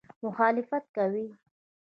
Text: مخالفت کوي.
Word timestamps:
مخالفت 0.23 0.83
کوي. 0.95 1.27